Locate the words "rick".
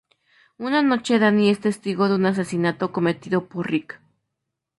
3.69-4.01